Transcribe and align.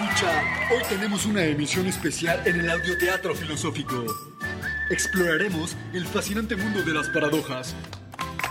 Hoy 0.00 0.82
tenemos 0.88 1.26
una 1.26 1.44
emisión 1.44 1.86
especial 1.86 2.40
en 2.46 2.58
el 2.60 2.70
audioteatro 2.70 3.34
filosófico. 3.34 4.06
Exploraremos 4.88 5.76
el 5.92 6.06
fascinante 6.06 6.56
mundo 6.56 6.82
de 6.82 6.94
las 6.94 7.10
paradojas. 7.10 7.74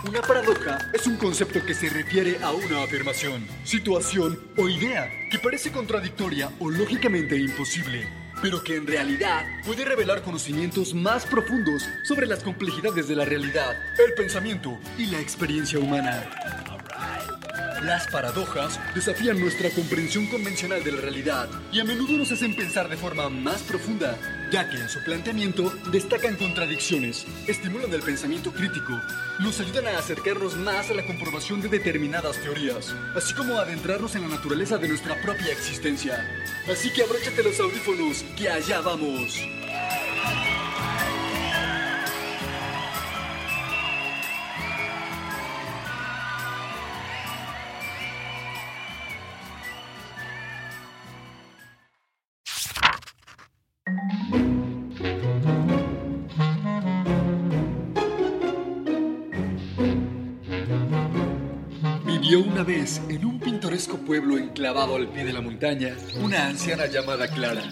Una 0.08 0.22
paradoja 0.22 0.78
es 0.92 1.08
un 1.08 1.16
concepto 1.16 1.66
que 1.66 1.74
se 1.74 1.88
refiere 1.88 2.38
a 2.40 2.52
una 2.52 2.84
afirmación, 2.84 3.44
situación 3.64 4.38
o 4.56 4.68
idea 4.68 5.10
que 5.28 5.40
parece 5.40 5.72
contradictoria 5.72 6.52
o 6.60 6.70
lógicamente 6.70 7.36
imposible, 7.36 8.06
pero 8.40 8.62
que 8.62 8.76
en 8.76 8.86
realidad 8.86 9.44
puede 9.66 9.84
revelar 9.84 10.22
conocimientos 10.22 10.94
más 10.94 11.26
profundos 11.26 11.82
sobre 12.04 12.28
las 12.28 12.44
complejidades 12.44 13.08
de 13.08 13.16
la 13.16 13.24
realidad, 13.24 13.76
el 13.98 14.14
pensamiento 14.14 14.78
y 14.96 15.06
la 15.06 15.18
experiencia 15.18 15.80
humana. 15.80 16.59
Las 17.82 18.06
paradojas 18.08 18.78
desafían 18.94 19.40
nuestra 19.40 19.70
comprensión 19.70 20.26
convencional 20.26 20.84
de 20.84 20.92
la 20.92 21.00
realidad 21.00 21.48
y 21.72 21.80
a 21.80 21.84
menudo 21.84 22.12
nos 22.12 22.30
hacen 22.30 22.54
pensar 22.54 22.90
de 22.90 22.98
forma 22.98 23.30
más 23.30 23.62
profunda, 23.62 24.18
ya 24.52 24.68
que 24.68 24.76
en 24.76 24.88
su 24.90 25.02
planteamiento 25.02 25.72
destacan 25.90 26.36
contradicciones, 26.36 27.26
estimulan 27.46 27.90
el 27.94 28.02
pensamiento 28.02 28.52
crítico, 28.52 29.00
nos 29.38 29.60
ayudan 29.60 29.86
a 29.86 29.98
acercarnos 29.98 30.56
más 30.58 30.90
a 30.90 30.94
la 30.94 31.06
comprobación 31.06 31.62
de 31.62 31.68
determinadas 31.68 32.36
teorías, 32.42 32.94
así 33.16 33.32
como 33.32 33.54
a 33.54 33.62
adentrarnos 33.62 34.14
en 34.14 34.22
la 34.22 34.28
naturaleza 34.28 34.76
de 34.76 34.88
nuestra 34.88 35.18
propia 35.22 35.50
existencia. 35.50 36.28
Así 36.70 36.92
que 36.92 37.02
abróchate 37.02 37.42
los 37.42 37.58
audífonos, 37.60 38.24
que 38.36 38.50
allá 38.50 38.82
vamos. 38.82 39.40
Vivió 62.30 62.46
una 62.46 62.62
vez 62.62 63.00
en 63.08 63.24
un 63.24 63.40
pintoresco 63.40 63.96
pueblo 63.96 64.38
enclavado 64.38 64.94
al 64.94 65.08
pie 65.08 65.24
de 65.24 65.32
la 65.32 65.40
montaña 65.40 65.96
una 66.22 66.46
anciana 66.46 66.86
llamada 66.86 67.26
Clara. 67.26 67.64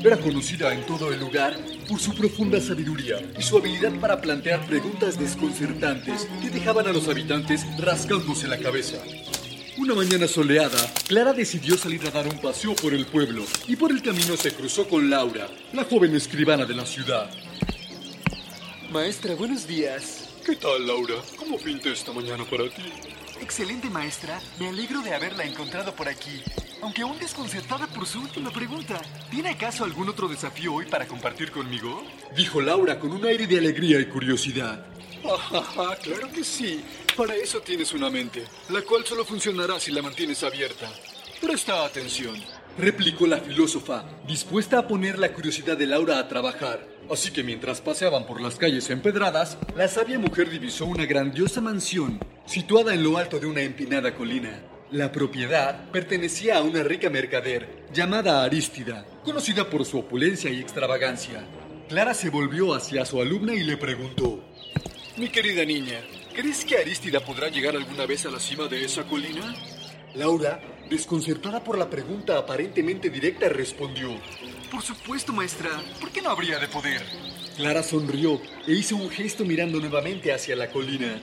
Era 0.00 0.16
conocida 0.16 0.72
en 0.72 0.86
todo 0.86 1.12
el 1.12 1.18
lugar 1.18 1.56
por 1.88 1.98
su 1.98 2.14
profunda 2.14 2.60
sabiduría 2.60 3.16
y 3.36 3.42
su 3.42 3.58
habilidad 3.58 3.92
para 3.98 4.20
plantear 4.20 4.64
preguntas 4.64 5.18
desconcertantes 5.18 6.28
que 6.40 6.50
dejaban 6.50 6.86
a 6.86 6.92
los 6.92 7.08
habitantes 7.08 7.66
rascándose 7.80 8.46
la 8.46 8.58
cabeza. 8.58 8.98
Una 9.76 9.96
mañana 9.96 10.28
soleada, 10.28 10.78
Clara 11.08 11.32
decidió 11.32 11.76
salir 11.76 12.06
a 12.06 12.12
dar 12.12 12.28
un 12.28 12.40
paseo 12.40 12.76
por 12.76 12.94
el 12.94 13.06
pueblo 13.06 13.42
y 13.66 13.74
por 13.74 13.90
el 13.90 14.02
camino 14.02 14.36
se 14.36 14.52
cruzó 14.52 14.86
con 14.88 15.10
Laura, 15.10 15.48
la 15.72 15.82
joven 15.82 16.14
escribana 16.14 16.64
de 16.64 16.76
la 16.76 16.86
ciudad. 16.86 17.28
Maestra, 18.92 19.34
buenos 19.34 19.66
días. 19.66 20.28
¿Qué 20.46 20.54
tal, 20.54 20.86
Laura? 20.86 21.16
¿Cómo 21.36 21.58
pinta 21.58 21.88
esta 21.88 22.12
mañana 22.12 22.44
para 22.44 22.68
ti? 22.68 23.15
Excelente, 23.40 23.90
maestra. 23.90 24.40
Me 24.58 24.68
alegro 24.68 25.00
de 25.02 25.14
haberla 25.14 25.44
encontrado 25.44 25.94
por 25.94 26.08
aquí. 26.08 26.42
Aunque 26.82 27.02
aún 27.02 27.18
desconcertada 27.18 27.86
por 27.86 28.06
su 28.06 28.20
última 28.20 28.50
pregunta. 28.50 29.00
¿Tiene 29.30 29.50
acaso 29.50 29.84
algún 29.84 30.08
otro 30.08 30.28
desafío 30.28 30.74
hoy 30.74 30.86
para 30.86 31.06
compartir 31.06 31.50
conmigo? 31.50 32.02
Dijo 32.36 32.60
Laura 32.60 32.98
con 32.98 33.12
un 33.12 33.24
aire 33.26 33.46
de 33.46 33.58
alegría 33.58 34.00
y 34.00 34.06
curiosidad. 34.06 34.86
Ah, 35.28 35.96
claro 36.00 36.30
que 36.30 36.44
sí. 36.44 36.84
Para 37.16 37.34
eso 37.34 37.60
tienes 37.60 37.92
una 37.92 38.10
mente, 38.10 38.44
la 38.68 38.82
cual 38.82 39.04
solo 39.04 39.24
funcionará 39.24 39.80
si 39.80 39.90
la 39.90 40.02
mantienes 40.02 40.44
abierta. 40.44 40.88
Presta 41.40 41.84
atención, 41.84 42.36
replicó 42.78 43.26
la 43.26 43.38
filósofa, 43.38 44.04
dispuesta 44.26 44.78
a 44.78 44.86
poner 44.86 45.18
la 45.18 45.32
curiosidad 45.32 45.76
de 45.76 45.86
Laura 45.86 46.18
a 46.18 46.28
trabajar. 46.28 46.86
Así 47.10 47.30
que 47.32 47.42
mientras 47.42 47.80
paseaban 47.80 48.26
por 48.26 48.40
las 48.40 48.56
calles 48.56 48.88
empedradas, 48.90 49.58
la 49.74 49.88
sabia 49.88 50.18
mujer 50.18 50.48
divisó 50.50 50.86
una 50.86 51.06
grandiosa 51.06 51.60
mansión, 51.60 52.20
situada 52.46 52.94
en 52.94 53.02
lo 53.02 53.18
alto 53.18 53.38
de 53.38 53.46
una 53.46 53.60
empinada 53.60 54.14
colina. 54.14 54.62
La 54.92 55.10
propiedad 55.10 55.90
pertenecía 55.90 56.58
a 56.58 56.62
una 56.62 56.84
rica 56.84 57.10
mercader 57.10 57.84
llamada 57.92 58.44
Arístida, 58.44 59.04
conocida 59.24 59.68
por 59.68 59.84
su 59.84 59.98
opulencia 59.98 60.48
y 60.50 60.60
extravagancia. 60.60 61.44
Clara 61.88 62.14
se 62.14 62.30
volvió 62.30 62.72
hacia 62.72 63.04
su 63.04 63.20
alumna 63.20 63.52
y 63.54 63.64
le 63.64 63.76
preguntó, 63.76 64.44
Mi 65.16 65.28
querida 65.28 65.64
niña, 65.64 66.00
¿crees 66.32 66.64
que 66.64 66.78
Arístida 66.78 67.20
podrá 67.20 67.48
llegar 67.48 67.74
alguna 67.74 68.06
vez 68.06 68.26
a 68.26 68.30
la 68.30 68.38
cima 68.38 68.68
de 68.68 68.84
esa 68.84 69.04
colina? 69.04 69.54
Laura, 70.14 70.60
desconcertada 70.88 71.62
por 71.64 71.76
la 71.76 71.90
pregunta 71.90 72.38
aparentemente 72.38 73.10
directa, 73.10 73.48
respondió, 73.48 74.10
Por 74.70 74.82
supuesto, 74.82 75.32
maestra. 75.32 75.70
¿Por 76.00 76.12
qué 76.12 76.22
no 76.22 76.30
habría 76.30 76.60
de 76.60 76.68
poder? 76.68 77.02
Clara 77.56 77.82
sonrió 77.82 78.40
e 78.66 78.72
hizo 78.72 78.96
un 78.96 79.10
gesto 79.10 79.44
mirando 79.44 79.80
nuevamente 79.80 80.32
hacia 80.32 80.54
la 80.54 80.68
colina. 80.70 81.20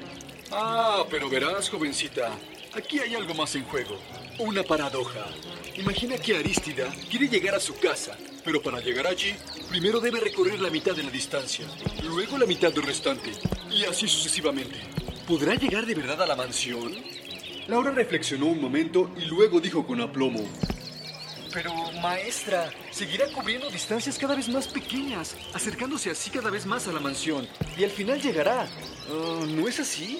Ah, 0.55 1.03
pero 1.09 1.29
verás, 1.29 1.67
jovencita, 1.67 2.31
aquí 2.73 2.99
hay 2.99 3.15
algo 3.15 3.33
más 3.33 3.55
en 3.55 3.63
juego. 3.63 3.97
Una 4.37 4.61
paradoja. 4.61 5.25
Imagina 5.77 6.15
que 6.17 6.37
Arístida 6.37 6.93
quiere 7.09 7.27
llegar 7.27 7.55
a 7.55 7.59
su 7.59 7.75
casa, 7.79 8.15
pero 8.45 8.61
para 8.61 8.79
llegar 8.79 9.07
allí, 9.07 9.33
primero 9.67 9.99
debe 9.99 10.19
recorrer 10.19 10.59
la 10.59 10.69
mitad 10.69 10.95
de 10.95 11.01
la 11.01 11.09
distancia, 11.09 11.65
luego 12.03 12.37
la 12.37 12.45
mitad 12.45 12.71
del 12.71 12.83
restante, 12.83 13.31
y 13.71 13.83
así 13.85 14.07
sucesivamente. 14.07 14.75
¿Podrá 15.27 15.55
llegar 15.55 15.87
de 15.87 15.95
verdad 15.95 16.21
a 16.21 16.27
la 16.27 16.35
mansión? 16.35 16.93
Laura 17.67 17.89
reflexionó 17.89 18.45
un 18.45 18.61
momento 18.61 19.09
y 19.17 19.25
luego 19.25 19.59
dijo 19.59 19.87
con 19.87 20.01
aplomo. 20.01 20.47
Pero, 21.51 21.73
maestra, 22.01 22.71
seguirá 22.91 23.27
cubriendo 23.27 23.69
distancias 23.71 24.19
cada 24.19 24.35
vez 24.35 24.49
más 24.49 24.67
pequeñas, 24.67 25.35
acercándose 25.53 26.11
así 26.11 26.29
cada 26.29 26.51
vez 26.51 26.67
más 26.67 26.87
a 26.87 26.91
la 26.91 26.99
mansión, 26.99 27.47
y 27.75 27.83
al 27.83 27.91
final 27.91 28.21
llegará. 28.21 28.67
Ah, 29.09 29.45
¿No 29.47 29.67
es 29.67 29.79
así? 29.79 30.19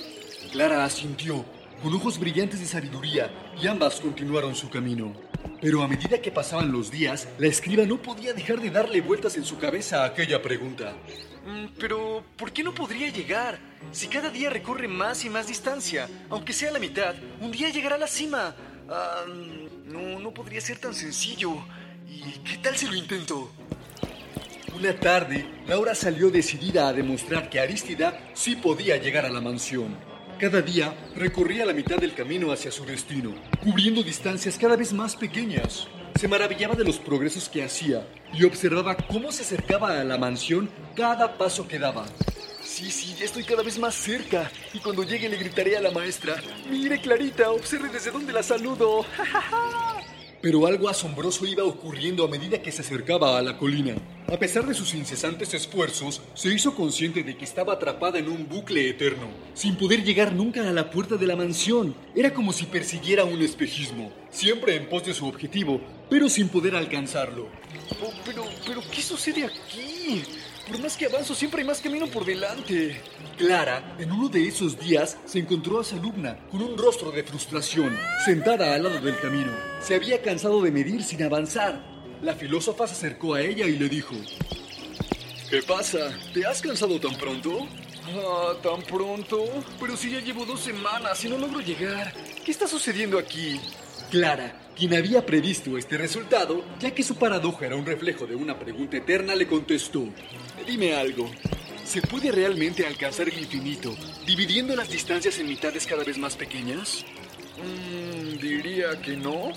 Clara 0.52 0.84
asintió, 0.86 1.46
con 1.82 1.94
ojos 1.94 2.20
brillantes 2.20 2.60
de 2.60 2.66
sabiduría, 2.66 3.32
y 3.62 3.68
ambas 3.68 4.00
continuaron 4.00 4.56
su 4.56 4.70
camino. 4.70 5.14
Pero 5.62 5.82
a 5.82 5.88
medida 5.88 6.22
que 6.22 6.32
pasaban 6.32 6.72
los 6.72 6.92
días, 6.92 7.28
la 7.38 7.48
escriba 7.48 7.86
no 7.86 8.02
podía 8.02 8.34
dejar 8.34 8.60
de 8.62 8.70
darle 8.70 9.02
vueltas 9.02 9.36
en 9.38 9.46
su 9.46 9.58
cabeza 9.58 10.04
a 10.04 10.08
aquella 10.08 10.42
pregunta. 10.42 10.94
Mm, 11.46 11.68
Pero, 11.80 12.24
¿por 12.38 12.52
qué 12.52 12.64
no 12.64 12.74
podría 12.74 13.10
llegar? 13.10 13.58
Si 13.92 14.08
cada 14.08 14.30
día 14.30 14.50
recorre 14.50 14.88
más 14.88 15.26
y 15.26 15.30
más 15.30 15.48
distancia, 15.48 16.08
aunque 16.30 16.54
sea 16.54 16.72
la 16.72 16.80
mitad, 16.80 17.16
un 17.42 17.52
día 17.52 17.70
llegará 17.70 17.96
a 17.96 18.00
la 18.00 18.08
cima. 18.08 18.56
Ah, 18.90 19.24
no, 19.86 20.20
no 20.20 20.34
podría 20.34 20.62
ser 20.62 20.78
tan 20.80 20.94
sencillo. 20.94 21.54
¿Y 22.08 22.40
qué 22.40 22.58
tal 22.58 22.76
si 22.78 22.86
lo 22.88 22.96
intento? 22.96 23.52
Una 24.76 24.94
tarde, 25.00 25.46
Laura 25.68 25.94
salió 25.96 26.30
decidida 26.30 26.88
a 26.88 26.94
demostrar 26.94 27.50
que 27.50 27.60
Arístida 27.60 28.20
sí 28.34 28.56
podía 28.56 28.98
llegar 28.98 29.26
a 29.26 29.30
la 29.30 29.40
mansión. 29.40 29.96
Cada 30.44 30.62
día 30.62 30.94
recorría 31.16 31.66
la 31.66 31.72
mitad 31.72 31.96
del 31.96 32.14
camino 32.14 32.52
hacia 32.52 32.70
su 32.70 32.84
destino, 32.84 33.34
cubriendo 33.64 34.04
distancias 34.04 34.58
cada 34.58 34.76
vez 34.76 34.92
más 34.92 35.16
pequeñas. 35.16 35.88
Se 36.20 36.28
maravillaba 36.28 36.76
de 36.76 36.84
los 36.84 36.98
progresos 36.98 37.48
que 37.48 37.64
hacía 37.64 38.06
y 38.34 38.44
observaba 38.44 38.98
cómo 38.98 39.32
se 39.32 39.44
acercaba 39.44 40.02
a 40.02 40.04
la 40.04 40.18
mansión 40.18 40.70
cada 40.98 41.38
paso 41.38 41.66
que 41.66 41.80
daba. 41.80 42.06
Sí, 42.62 42.92
sí, 42.92 43.16
ya 43.18 43.24
estoy 43.24 43.46
cada 43.46 43.64
vez 43.64 43.80
más 43.80 43.96
cerca. 43.96 44.52
Y 44.74 44.80
cuando 44.80 45.04
llegue 45.04 45.30
le 45.30 45.38
gritaré 45.38 45.78
a 45.78 45.82
la 45.82 45.92
maestra, 45.92 46.36
mire 46.70 47.00
Clarita, 47.00 47.50
observe 47.50 47.88
desde 47.88 48.12
dónde 48.12 48.34
la 48.34 48.44
saludo. 48.44 49.06
Pero 50.44 50.68
algo 50.68 50.90
asombroso 50.90 51.46
iba 51.46 51.64
ocurriendo 51.64 52.26
a 52.26 52.28
medida 52.28 52.62
que 52.62 52.74
se 52.74 52.82
acercaba 52.82 53.38
a 53.38 53.42
la 53.42 53.58
colina. 53.58 53.96
A 54.28 54.38
pesar 54.38 54.66
de 54.66 54.74
sus 54.74 54.94
incesantes 54.94 55.54
esfuerzos, 55.54 56.22
se 56.34 56.54
hizo 56.54 56.76
consciente 56.76 57.24
de 57.24 57.38
que 57.38 57.46
estaba 57.46 57.72
atrapada 57.72 58.20
en 58.20 58.28
un 58.28 58.50
bucle 58.50 58.90
eterno, 58.90 59.30
sin 59.54 59.78
poder 59.78 60.04
llegar 60.04 60.34
nunca 60.34 60.68
a 60.68 60.74
la 60.74 60.92
puerta 60.92 61.16
de 61.16 61.28
la 61.28 61.38
mansión. 61.38 61.96
Era 62.14 62.34
como 62.34 62.52
si 62.52 62.66
persiguiera 62.66 63.24
un 63.24 63.42
espejismo, 63.42 64.12
siempre 64.32 64.76
en 64.76 64.90
pos 64.90 65.06
de 65.06 65.14
su 65.14 65.26
objetivo, 65.28 65.80
pero 66.10 66.28
sin 66.28 66.50
poder 66.50 66.76
alcanzarlo. 66.76 67.48
Oh, 68.04 68.12
pero, 68.26 68.44
pero, 68.68 68.82
¿qué 68.92 69.02
sucede 69.02 69.46
aquí? 69.46 70.24
Por 70.68 70.80
más 70.80 70.96
que 70.96 71.06
avanzo, 71.06 71.36
siempre 71.36 71.62
hay 71.62 71.68
más 71.68 71.82
camino 71.82 72.08
por 72.08 72.24
delante. 72.24 73.02
Clara, 73.38 73.96
en 74.00 74.12
uno 74.12 74.30
de 74.30 74.48
esos 74.48 74.80
días, 74.80 75.18
se 75.26 75.40
encontró 75.40 75.80
a 75.80 75.84
su 75.84 75.96
alumna 75.96 76.38
con 76.50 76.62
un 76.62 76.78
rostro 76.78 77.12
de 77.12 77.24
frustración, 77.24 77.98
sentada 78.26 78.74
al 78.74 78.84
lado 78.84 79.02
del 79.02 79.20
camino. 79.20 79.52
Se 79.82 79.96
había 79.96 80.22
cansado 80.22 80.62
de 80.62 80.72
medir 80.72 81.04
sin 81.04 81.22
avanzar. 81.24 81.84
La 82.22 82.36
filósofa 82.36 82.88
se 82.88 82.94
acercó 82.94 83.34
a 83.34 83.42
ella 83.42 83.66
y 83.66 83.78
le 83.78 83.90
dijo, 83.90 84.16
¿Qué 85.50 85.62
pasa? 85.62 86.18
¿Te 86.34 86.46
has 86.46 86.62
cansado 86.62 86.98
tan 87.00 87.16
pronto? 87.16 87.68
Ah, 88.08 88.54
tan 88.64 88.82
pronto. 88.84 89.46
Pero 89.80 89.98
si 89.98 90.12
ya 90.12 90.22
llevo 90.22 90.46
dos 90.46 90.62
semanas 90.62 91.24
y 91.26 91.30
no 91.30 91.38
logro 91.38 91.60
llegar. 91.60 92.14
¿Qué 92.46 92.52
está 92.52 92.68
sucediendo 92.68 93.20
aquí? 93.20 93.60
Clara, 94.10 94.63
quien 94.76 94.94
había 94.94 95.26
previsto 95.26 95.78
este 95.78 95.98
resultado, 95.98 96.64
ya 96.80 96.92
que 96.92 97.04
su 97.04 97.16
paradoja 97.16 97.66
era 97.66 97.76
un 97.76 97.86
reflejo 97.86 98.26
de 98.26 98.36
una 98.36 98.58
pregunta 98.58 98.98
eterna, 98.98 99.36
le 99.36 99.48
contestó, 99.48 100.06
Dime 100.68 100.96
algo, 100.96 101.30
¿se 101.86 102.02
puede 102.02 102.32
realmente 102.32 102.86
alcanzar 102.86 103.30
el 103.30 103.38
infinito 103.38 103.96
dividiendo 104.26 104.76
las 104.76 104.90
distancias 104.90 105.38
en 105.40 105.48
mitades 105.48 105.86
cada 105.86 106.04
vez 106.04 106.18
más 106.18 106.36
pequeñas? 106.36 107.06
Mm, 107.58 108.40
diría 108.40 109.02
que 109.02 109.16
no. 109.18 109.52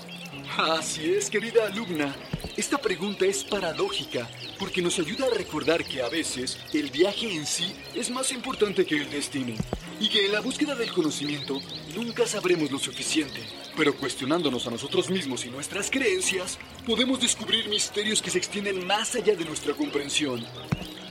Así 0.57 1.11
es, 1.11 1.29
querida 1.29 1.65
alumna. 1.67 2.15
Esta 2.55 2.77
pregunta 2.77 3.25
es 3.25 3.43
paradójica 3.43 4.29
porque 4.59 4.81
nos 4.81 4.99
ayuda 4.99 5.27
a 5.27 5.37
recordar 5.37 5.83
que 5.83 6.01
a 6.01 6.09
veces 6.09 6.57
el 6.73 6.89
viaje 6.89 7.31
en 7.33 7.45
sí 7.45 7.73
es 7.95 8.09
más 8.09 8.31
importante 8.31 8.85
que 8.85 8.95
el 8.95 9.09
destino 9.09 9.53
y 9.99 10.09
que 10.09 10.25
en 10.25 10.31
la 10.31 10.41
búsqueda 10.41 10.75
del 10.75 10.91
conocimiento 10.91 11.61
nunca 11.95 12.27
sabremos 12.27 12.71
lo 12.71 12.79
suficiente. 12.79 13.41
Pero 13.75 13.95
cuestionándonos 13.95 14.67
a 14.67 14.71
nosotros 14.71 15.09
mismos 15.09 15.45
y 15.45 15.49
nuestras 15.49 15.89
creencias, 15.89 16.57
podemos 16.85 17.19
descubrir 17.19 17.67
misterios 17.69 18.21
que 18.21 18.29
se 18.29 18.37
extienden 18.37 18.85
más 18.85 19.15
allá 19.15 19.35
de 19.35 19.45
nuestra 19.45 19.73
comprensión. 19.73 20.43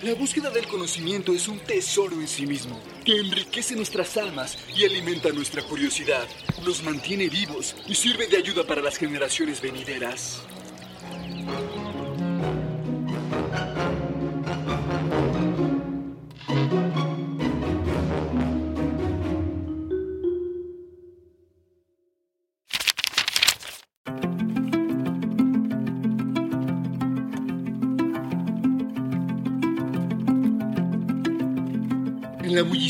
La 0.03 0.15
búsqueda 0.15 0.51
del 0.51 0.67
conocimiento 0.67 1.33
es 1.33 1.49
un 1.49 1.59
tesoro 1.59 2.21
en 2.21 2.29
sí 2.29 2.47
mismo, 2.47 2.79
que 3.05 3.17
enriquece 3.17 3.75
nuestras 3.75 4.17
almas 4.17 4.59
y 4.77 4.85
alimenta 4.85 5.31
nuestra 5.31 5.63
curiosidad, 5.63 6.27
nos 6.65 6.83
mantiene 6.83 7.29
vivos 7.29 7.75
y 7.89 7.95
sirve 7.95 8.27
de 8.27 8.37
ayuda 8.37 8.67
para 8.67 8.83
las 8.83 8.99
generaciones 8.99 9.61
venideras. 9.63 10.43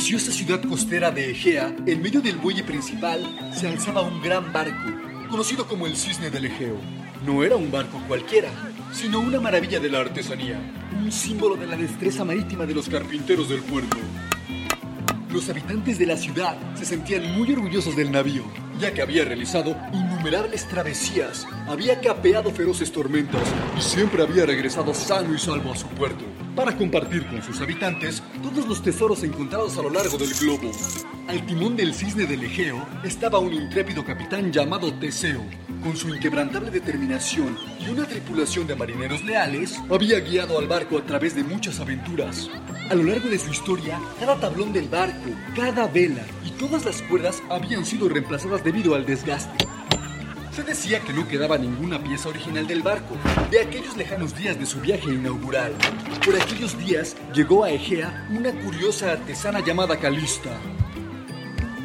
Bulliciosa 0.07 0.31
ciudad 0.31 0.63
costera 0.63 1.11
de 1.11 1.33
Egea, 1.33 1.75
en 1.85 2.01
medio 2.01 2.21
del 2.21 2.37
buey 2.37 2.63
principal, 2.63 3.21
se 3.53 3.67
alzaba 3.67 4.03
un 4.03 4.23
gran 4.23 4.53
barco, 4.53 4.89
conocido 5.29 5.67
como 5.67 5.85
el 5.85 5.97
Cisne 5.97 6.31
del 6.31 6.45
Egeo. 6.45 6.77
No 7.25 7.43
era 7.43 7.57
un 7.57 7.73
barco 7.73 8.01
cualquiera, 8.07 8.49
sino 8.93 9.19
una 9.19 9.41
maravilla 9.41 9.81
de 9.81 9.91
la 9.91 9.99
artesanía, 9.99 10.61
un 10.97 11.11
símbolo 11.11 11.57
de 11.57 11.67
la 11.67 11.77
destreza 11.77 12.25
marítima 12.25 12.67
de 12.67 12.75
los 12.75 12.89
carpinteros 12.89 13.49
del 13.49 13.63
puerto. 13.63 13.97
Los 15.33 15.49
habitantes 15.49 15.99
de 15.99 16.07
la 16.07 16.17
ciudad 16.17 16.57
se 16.77 16.85
sentían 16.85 17.37
muy 17.37 17.53
orgullosos 17.53 17.97
del 17.97 18.13
navío, 18.13 18.45
ya 18.79 18.95
que 18.95 19.03
había 19.03 19.25
realizado 19.25 19.77
innumerables 19.93 20.69
travesías, 20.69 21.49
había 21.67 22.01
capeado 22.01 22.53
feroces 22.53 22.93
tormentas 22.93 23.43
y 23.77 23.81
siempre 23.83 24.23
había 24.23 24.47
regresado 24.47 24.95
sano 24.95 25.35
y 25.35 25.39
salvo 25.41 25.73
a 25.73 25.77
su 25.77 25.89
puerto, 25.89 26.25
para 26.57 26.75
compartir 26.75 27.27
con 27.27 27.43
sus 27.43 27.61
habitantes 27.61 28.23
todos 28.43 28.67
los 28.67 28.83
tesoros 28.83 29.23
encontrados 29.23 29.77
a 29.77 29.83
lo 29.83 29.91
largo 29.91 30.17
del 30.17 30.33
globo. 30.35 30.73
Al 31.29 31.45
timón 31.45 31.77
del 31.77 31.93
cisne 31.93 32.25
del 32.25 32.43
Egeo 32.45 32.85
estaba 33.05 33.39
un 33.39 33.53
intrépido 33.53 34.05
capitán 34.05 34.51
llamado 34.51 34.93
Teseo. 34.95 35.45
Con 35.83 35.97
su 35.97 36.09
inquebrantable 36.09 36.71
determinación 36.71 37.57
y 37.79 37.91
una 37.91 38.07
tripulación 38.07 38.67
de 38.67 38.75
marineros 38.75 39.23
leales, 39.25 39.79
había 39.91 40.19
guiado 40.21 40.59
al 40.59 40.67
barco 40.67 40.99
a 40.99 41.05
través 41.05 41.37
de 41.37 41.45
muchas 41.45 41.79
aventuras. 41.79 42.49
A 42.91 42.95
lo 42.95 43.03
largo 43.03 43.29
de 43.29 43.39
su 43.39 43.51
historia, 43.51 44.01
cada 44.19 44.41
tablón 44.41 44.73
del 44.73 44.89
barco, 44.89 45.31
cada 45.55 45.87
vela 45.87 46.25
y 46.45 46.51
todas 46.53 46.85
las 46.87 47.03
cuerdas 47.03 47.43
habían 47.51 47.85
sido 47.85 48.09
reemplazadas 48.09 48.65
debido 48.65 48.95
al 48.95 49.05
desgaste. 49.05 49.67
Se 50.57 50.63
decía 50.63 51.01
que 51.01 51.13
no 51.13 51.29
quedaba 51.29 51.59
ninguna 51.59 52.03
pieza 52.03 52.31
original 52.31 52.67
del 52.67 52.81
barco, 52.81 53.15
de 53.51 53.61
aquellos 53.61 53.95
lejanos 53.95 54.35
días 54.35 54.59
de 54.59 54.65
su 54.65 54.81
viaje 54.81 55.13
inaugural. 55.13 55.75
Por 56.25 56.35
aquellos 56.35 56.79
días 56.79 57.15
llegó 57.35 57.63
a 57.63 57.71
Egea 57.71 58.27
una 58.31 58.53
curiosa 58.53 59.13
artesana 59.13 59.61
llamada 59.61 59.99
Calista. 59.99 60.57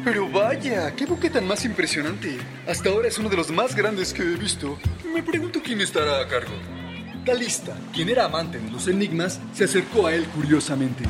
Pero 0.02 0.26
vaya, 0.30 0.96
qué 0.96 1.04
buque 1.04 1.28
tan 1.28 1.46
más 1.46 1.66
impresionante. 1.66 2.38
Hasta 2.66 2.88
ahora 2.88 3.08
es 3.08 3.18
uno 3.18 3.28
de 3.28 3.36
los 3.36 3.50
más 3.50 3.76
grandes 3.76 4.14
que 4.14 4.22
he 4.22 4.36
visto. 4.36 4.78
Me 5.14 5.22
pregunto 5.22 5.60
quién 5.62 5.82
estará 5.82 6.22
a 6.22 6.26
cargo. 6.26 6.54
Calista, 7.26 7.76
quien 7.92 8.08
era 8.08 8.24
amante 8.24 8.58
de 8.58 8.70
los 8.70 8.88
enigmas, 8.88 9.38
se 9.52 9.64
acercó 9.64 10.06
a 10.06 10.14
él 10.14 10.24
curiosamente. 10.28 11.04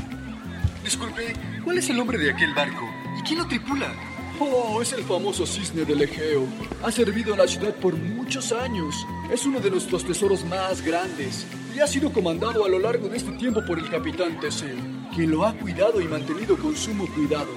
Disculpe, 0.83 1.33
¿cuál 1.63 1.79
es 1.79 1.89
el 1.89 1.97
nombre 1.97 2.19
de 2.19 2.33
aquel 2.33 2.53
barco? 2.55 2.91
¿Y 3.21 3.23
quién 3.23 3.39
lo 3.39 3.47
tripula? 3.47 3.95
Oh, 4.45 4.83
es 4.83 4.93
el 4.93 5.05
famoso 5.05 5.47
cisne 5.47 5.85
del 5.85 6.03
Egeo. 6.03 6.45
Ha 6.83 6.91
servido 6.91 7.33
a 7.33 7.37
la 7.37 7.47
ciudad 7.47 7.73
por 7.77 7.95
muchos 7.95 8.51
años. 8.51 9.07
Es 9.31 9.47
uno 9.47 9.61
de 9.61 9.71
nuestros 9.71 10.05
tesoros 10.05 10.45
más 10.45 10.83
grandes 10.83 11.47
y 11.73 11.79
ha 11.79 11.87
sido 11.87 12.13
comandado 12.13 12.65
a 12.65 12.69
lo 12.69 12.81
largo 12.81 13.09
de 13.09 13.19
este 13.19 13.31
tiempo 13.33 13.65
por 13.65 13.79
el 13.79 13.89
capitán 13.89 14.41
Teseo, 14.41 14.77
quien 15.15 15.31
lo 15.31 15.47
ha 15.47 15.53
cuidado 15.55 16.01
y 16.01 16.09
mantenido 16.09 16.59
con 16.59 16.77
sumo 16.77 17.07
cuidado. 17.15 17.51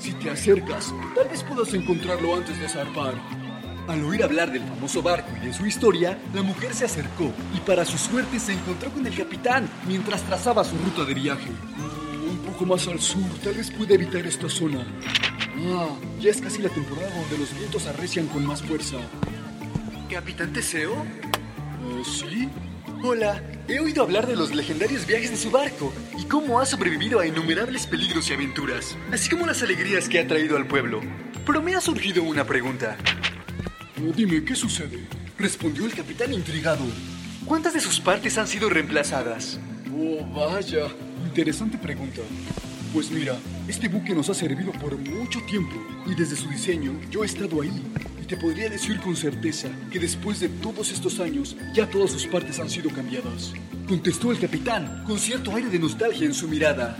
Si 0.00 0.14
te 0.14 0.30
acercas, 0.30 0.92
tal 1.14 1.28
vez 1.28 1.44
puedas 1.44 1.72
encontrarlo 1.74 2.34
antes 2.34 2.58
de 2.58 2.68
zarpar. 2.68 3.14
Al 3.86 4.02
oír 4.04 4.24
hablar 4.24 4.50
del 4.50 4.62
famoso 4.62 5.00
barco 5.00 5.30
y 5.40 5.46
de 5.46 5.52
su 5.52 5.64
historia, 5.64 6.18
la 6.34 6.42
mujer 6.42 6.74
se 6.74 6.86
acercó 6.86 7.30
y 7.54 7.60
para 7.60 7.84
su 7.84 7.96
suerte 7.96 8.40
se 8.40 8.54
encontró 8.54 8.90
con 8.90 9.06
el 9.06 9.16
capitán 9.16 9.70
mientras 9.86 10.22
trazaba 10.22 10.64
su 10.64 10.76
ruta 10.76 11.04
de 11.04 11.14
viaje. 11.14 11.50
Un 12.28 12.38
poco 12.38 12.66
más 12.66 12.88
al 12.88 13.00
sur, 13.00 13.30
tal 13.44 13.54
vez 13.54 13.70
pueda 13.70 13.94
evitar 13.94 14.26
esta 14.26 14.48
zona. 14.48 14.84
Ah, 15.54 15.88
ya 16.20 16.30
es 16.30 16.40
casi 16.40 16.62
la 16.62 16.68
temporada 16.68 17.10
donde 17.14 17.38
los 17.38 17.54
vientos 17.56 17.86
arrecian 17.86 18.26
con 18.26 18.46
más 18.46 18.62
fuerza. 18.62 18.96
¿Capitán 20.10 20.52
Teseo? 20.52 20.92
Eh, 20.94 22.02
¿Sí? 22.04 22.48
Hola, 23.02 23.42
he 23.68 23.80
oído 23.80 24.02
hablar 24.02 24.26
de 24.26 24.36
los 24.36 24.54
legendarios 24.54 25.06
viajes 25.06 25.30
de 25.30 25.36
su 25.36 25.50
barco 25.50 25.92
y 26.18 26.24
cómo 26.24 26.60
ha 26.60 26.66
sobrevivido 26.66 27.20
a 27.20 27.26
innumerables 27.26 27.86
peligros 27.86 28.30
y 28.30 28.34
aventuras, 28.34 28.96
así 29.10 29.28
como 29.28 29.46
las 29.46 29.62
alegrías 29.62 30.08
que 30.08 30.20
ha 30.20 30.26
traído 30.26 30.56
al 30.56 30.66
pueblo. 30.66 31.00
Pero 31.44 31.60
me 31.60 31.74
ha 31.74 31.80
surgido 31.80 32.22
una 32.22 32.44
pregunta. 32.44 32.96
Eh, 33.96 34.12
dime, 34.14 34.44
¿qué 34.44 34.54
sucede? 34.54 35.06
Respondió 35.38 35.84
el 35.84 35.94
capitán 35.94 36.32
intrigado. 36.32 36.84
¿Cuántas 37.44 37.74
de 37.74 37.80
sus 37.80 38.00
partes 38.00 38.38
han 38.38 38.46
sido 38.46 38.70
reemplazadas? 38.70 39.58
Oh, 39.92 40.24
vaya. 40.32 40.86
Interesante 41.26 41.76
pregunta. 41.76 42.22
Pues 42.92 43.10
mira, 43.10 43.38
este 43.68 43.88
buque 43.88 44.14
nos 44.14 44.28
ha 44.28 44.34
servido 44.34 44.70
por 44.72 44.98
mucho 44.98 45.40
tiempo 45.48 45.74
y 46.04 46.14
desde 46.14 46.36
su 46.36 46.46
diseño 46.50 46.92
yo 47.10 47.22
he 47.22 47.26
estado 47.26 47.62
ahí. 47.62 47.82
Y 48.20 48.26
te 48.26 48.36
podría 48.36 48.68
decir 48.68 49.00
con 49.00 49.16
certeza 49.16 49.68
que 49.90 49.98
después 49.98 50.40
de 50.40 50.50
todos 50.50 50.92
estos 50.92 51.18
años 51.18 51.56
ya 51.72 51.88
todas 51.88 52.10
sus 52.10 52.26
partes 52.26 52.60
han 52.60 52.68
sido 52.68 52.90
cambiadas. 52.90 53.54
Contestó 53.88 54.30
el 54.30 54.38
capitán 54.38 55.04
con 55.06 55.18
cierto 55.18 55.54
aire 55.54 55.70
de 55.70 55.78
nostalgia 55.78 56.26
en 56.26 56.34
su 56.34 56.48
mirada. 56.48 56.98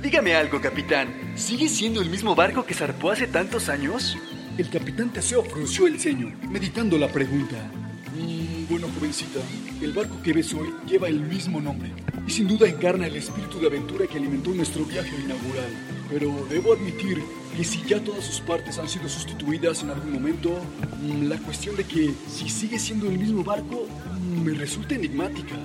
Dígame 0.00 0.34
algo, 0.34 0.58
capitán. 0.58 1.08
¿Sigue 1.36 1.68
siendo 1.68 2.00
el 2.00 2.08
mismo 2.08 2.34
barco 2.34 2.64
que 2.64 2.72
zarpó 2.72 3.10
hace 3.10 3.26
tantos 3.26 3.68
años? 3.68 4.16
El 4.56 4.70
capitán 4.70 5.10
Teseo 5.12 5.44
frunció 5.44 5.86
el 5.86 6.00
ceño, 6.00 6.34
meditando 6.48 6.96
la 6.96 7.08
pregunta. 7.08 7.70
Mm, 8.16 8.70
bueno, 8.70 8.88
jovencita, 8.98 9.40
el 9.82 9.92
barco 9.92 10.22
que 10.22 10.32
ves 10.32 10.54
hoy 10.54 10.72
lleva 10.86 11.08
el 11.08 11.20
mismo 11.20 11.60
nombre 11.60 11.92
y 12.26 12.30
sin 12.30 12.48
duda 12.48 12.68
encarna 12.68 13.06
el 13.06 13.16
espíritu 13.16 13.58
de 13.58 13.66
aventura 13.66 14.06
que 14.06 14.18
alimentó 14.18 14.50
nuestro 14.50 14.84
viaje 14.84 15.14
inaugural. 15.22 15.70
pero 16.10 16.46
debo 16.50 16.74
admitir 16.74 17.22
que 17.56 17.64
si 17.64 17.82
ya 17.82 17.98
todas 17.98 18.24
sus 18.24 18.40
partes 18.40 18.78
han 18.78 18.88
sido 18.88 19.08
sustituidas 19.08 19.82
en 19.82 19.90
algún 19.90 20.12
momento, 20.12 20.60
mm, 21.00 21.24
la 21.28 21.38
cuestión 21.38 21.76
de 21.76 21.84
que 21.84 22.12
si 22.28 22.48
sigue 22.48 22.78
siendo 22.78 23.08
el 23.08 23.18
mismo 23.18 23.42
barco 23.42 23.86
mm, 24.20 24.44
me 24.44 24.52
resulta 24.52 24.94
enigmática. 24.94 25.56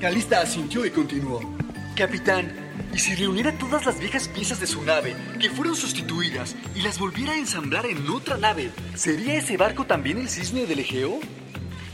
Calista 0.00 0.40
asintió 0.40 0.84
y 0.86 0.90
continuó. 0.90 1.40
Capitán, 1.94 2.52
¿y 2.92 2.98
si 2.98 3.14
reuniera 3.14 3.56
todas 3.58 3.86
las 3.86 4.00
viejas 4.00 4.28
piezas 4.28 4.58
de 4.58 4.66
su 4.66 4.82
nave 4.82 5.14
que 5.40 5.50
fueron 5.50 5.76
sustituidas 5.76 6.56
y 6.74 6.82
las 6.82 6.98
volviera 6.98 7.32
a 7.32 7.38
ensamblar 7.38 7.86
en 7.86 8.08
otra 8.08 8.36
nave? 8.36 8.70
¿Sería 8.94 9.34
ese 9.34 9.56
barco 9.56 9.84
también 9.84 10.18
el 10.18 10.28
cisne 10.28 10.66
del 10.66 10.80
Egeo? 10.80 11.20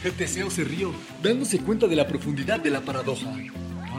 El 0.03 0.13
Teseo 0.13 0.51
se 0.51 0.65
rió, 0.65 0.93
dándose 1.23 1.59
cuenta 1.59 1.87
de 1.87 1.97
la 1.97 2.07
profundidad 2.07 2.61
de 2.61 2.71
la 2.71 2.81
paradoja. 2.81 3.31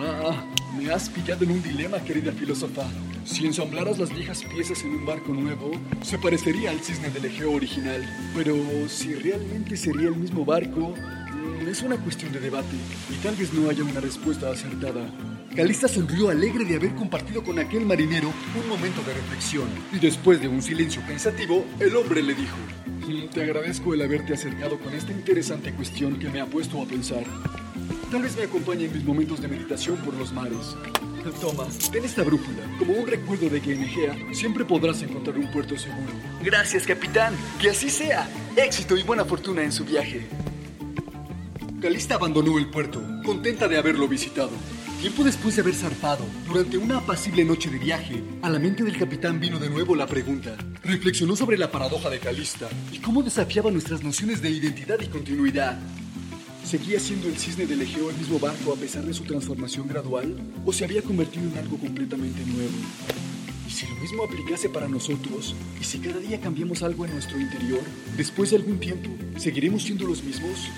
Ah, 0.04 0.44
me 0.76 0.92
has 0.92 1.10
pillado 1.10 1.44
en 1.44 1.52
un 1.52 1.62
dilema, 1.62 2.00
querida 2.00 2.32
filósofa. 2.32 2.90
Si 3.24 3.46
ensamblaras 3.46 4.00
las 4.00 4.12
viejas 4.12 4.44
piezas 4.44 4.84
en 4.84 4.96
un 4.96 5.06
barco 5.06 5.32
nuevo, 5.32 5.74
se 6.02 6.18
parecería 6.18 6.72
al 6.72 6.80
cisne 6.80 7.12
del 7.12 7.26
Egeo 7.26 7.52
original. 7.52 8.02
Pero 8.36 8.56
si 8.90 9.14
realmente 9.14 9.78
sería 9.78 10.08
el 10.08 10.16
mismo 10.16 10.44
barco, 10.44 10.96
mm, 10.96 11.68
es 11.68 11.84
una 11.84 11.98
cuestión 11.98 12.32
de 12.32 12.40
debate 12.40 12.76
y 13.12 13.14
tal 13.22 13.36
vez 13.36 13.54
no 13.54 13.70
haya 13.70 13.84
una 13.84 14.00
respuesta 14.00 14.50
acertada. 14.50 15.08
Calista 15.56 15.88
sonrió 15.88 16.30
alegre 16.30 16.66
de 16.66 16.78
haber 16.78 16.96
compartido 16.96 17.44
con 17.44 17.60
aquel 17.60 17.86
marinero 17.86 18.34
un 18.60 18.70
momento 18.70 19.04
de 19.04 19.14
reflexión. 19.14 19.68
Y 19.94 20.00
después 20.00 20.42
de 20.42 20.48
un 20.48 20.64
silencio 20.64 21.04
pensativo, 21.06 21.64
el 21.80 21.96
hombre 21.96 22.24
le 22.24 22.34
dijo, 22.34 22.58
"Mm, 23.08 23.28
Te 23.32 23.44
agradezco 23.44 23.94
el 23.94 24.02
haberte 24.02 24.34
acercado 24.34 24.80
con 24.80 24.94
esta 24.96 25.12
interesante 25.12 25.74
cuestión 25.74 26.18
que 26.18 26.30
me 26.30 26.42
ha 26.42 26.46
puesto 26.48 26.82
a 26.82 26.86
pensar. 26.86 27.24
Tal 28.12 28.24
vez 28.24 28.36
me 28.36 28.44
acompañe 28.44 28.86
en 28.86 28.94
mis 28.94 29.06
momentos 29.06 29.42
de 29.42 29.48
meditación 29.48 29.96
por 30.00 30.14
los 30.14 30.34
mares. 30.34 30.76
Toma, 31.40 31.66
ten 31.94 32.04
esta 32.04 32.24
brújula, 32.24 32.64
como 32.78 32.92
un 32.94 33.08
recuerdo 33.08 33.48
de 33.48 33.62
que 33.62 33.74
en 33.74 33.84
Egea 33.84 34.18
siempre 34.34 34.66
podrás 34.66 35.02
encontrar 35.02 35.38
un 35.38 35.50
puerto 35.50 35.78
seguro. 35.78 36.12
Gracias, 36.44 36.86
capitán. 36.86 37.34
Que 37.62 37.70
así 37.70 37.90
sea. 37.90 38.28
Éxito 38.58 38.98
y 38.98 39.04
buena 39.04 39.24
fortuna 39.24 39.64
en 39.64 39.72
su 39.72 39.86
viaje. 39.86 40.28
Calista 41.82 42.16
abandonó 42.16 42.58
el 42.58 42.70
puerto, 42.70 43.02
contenta 43.24 43.70
de 43.70 43.78
haberlo 43.78 44.10
visitado. 44.10 44.52
Tiempo 45.00 45.24
después 45.24 45.56
de 45.56 45.62
haber 45.62 45.74
zarpado, 45.74 46.26
durante 46.46 46.78
una 46.78 46.98
apacible 46.98 47.46
noche 47.46 47.70
de 47.70 47.80
viaje, 47.80 48.22
a 48.42 48.50
la 48.50 48.60
mente 48.60 48.84
del 48.84 48.98
capitán 48.98 49.40
vino 49.40 49.58
de 49.58 49.70
nuevo 49.70 49.96
la 49.96 50.06
pregunta. 50.06 50.58
Reflexionó 50.84 51.38
sobre 51.38 51.58
la 51.58 51.72
paradoja 51.72 52.10
de 52.10 52.20
Calista 52.20 52.68
y 52.92 53.00
cómo 53.00 53.24
desafiaba 53.24 53.72
nuestras 53.72 54.04
nociones 54.04 54.42
de 54.42 54.50
identidad 54.50 55.00
y 55.00 55.08
continuidad. 55.08 55.80
¿Seguía 56.64 57.00
siendo 57.00 57.28
el 57.28 57.38
cisne 57.38 57.66
del 57.66 57.82
Egeo 57.82 58.10
el 58.10 58.18
mismo 58.18 58.40
barco 58.40 58.72
a 58.72 58.76
pesar 58.76 59.04
de 59.04 59.14
su 59.14 59.24
transformación 59.24 59.88
gradual? 59.88 60.36
¿O 60.66 60.72
se 60.72 60.86
había 60.86 61.02
convertido 61.02 61.50
en 61.50 61.58
algo 61.58 61.78
completamente 61.78 62.46
nuevo? 62.46 62.72
¿Y 63.68 63.72
si 63.72 63.88
lo 63.88 63.96
mismo 63.96 64.24
aplicase 64.24 64.70
para 64.70 64.88
nosotros? 64.88 65.56
¿Y 65.82 65.84
si 65.84 66.00
cada 66.00 66.20
día 66.20 66.40
cambiamos 66.40 66.84
algo 66.84 67.06
en 67.06 67.14
nuestro 67.14 67.40
interior? 67.40 67.82
Después 68.16 68.52
de 68.52 68.58
algún 68.58 68.80
tiempo, 68.80 69.10
¿seguiremos 69.38 69.84
siendo 69.84 70.06
los 70.06 70.24
mismos? 70.24 70.70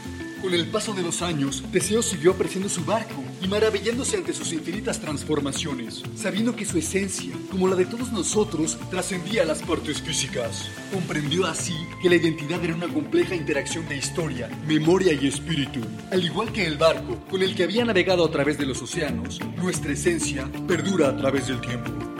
Con 0.42 0.54
el 0.54 0.68
paso 0.68 0.94
de 0.94 1.04
los 1.04 1.22
años, 1.22 1.64
Teseo 1.72 2.02
siguió 2.02 2.32
apreciando 2.32 2.70
su 2.70 2.84
barco 2.84 3.24
y 3.44 3.48
maravillándose 3.48 4.18
ante 4.18 4.34
sus 4.34 4.54
infinitas 4.54 5.00
transformaciones, 5.00 6.02
sabiendo 6.16 6.56
que 6.56 6.66
su 6.66 6.78
esencia, 6.78 7.34
como 7.52 7.68
la 7.68 7.76
de 7.76 7.86
todos 7.86 8.12
nosotros, 8.12 8.78
trascendía 8.90 9.44
las 9.44 9.62
partes 9.62 10.02
físicas. 10.02 10.70
Comprendió 10.94 11.46
así 11.46 11.76
que 12.02 12.10
la 12.10 12.16
identidad 12.16 12.64
era 12.64 12.76
una 12.76 12.88
compleja 12.88 13.36
interacción 13.36 13.88
de 13.90 13.98
historia, 13.98 14.50
memoria 14.66 15.14
y 15.14 15.28
espíritu. 15.28 15.82
Al 16.12 16.24
igual 16.24 16.54
que 16.54 16.66
el 16.66 16.78
barco 16.78 17.20
con 17.30 17.42
el 17.42 17.54
que 17.56 17.64
había 17.64 17.84
navegado 17.84 18.24
a 18.24 18.32
través 18.32 18.58
de 18.58 18.66
los 18.66 18.82
océanos, 18.82 19.40
nuestra 19.58 19.92
esencia 19.92 20.50
perdura 20.68 21.10
a 21.10 21.18
través 21.18 21.48
del 21.48 21.60
tiempo. 21.60 22.13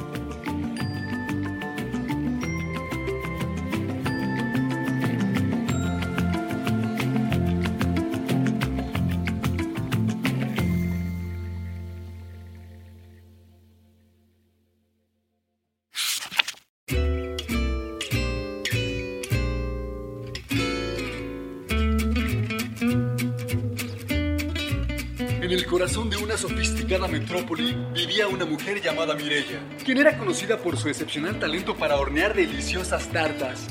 El 25.54 25.68
corazón 25.68 26.10
de 26.10 26.18
una 26.18 26.36
sofisticada 26.36 27.08
metrópoli 27.08 27.76
vivía 27.94 28.28
una 28.28 28.44
mujer 28.44 28.82
llamada 28.82 29.14
Mirella, 29.14 29.60
quien 29.86 30.00
era 30.00 30.18
conocida 30.18 30.58
por 30.58 30.78
su 30.78 30.90
excepcional 30.90 31.40
talento 31.40 31.76
para 31.76 31.98
hornear 31.98 32.34
deliciosas 32.34 33.08
tartas. 33.10 33.68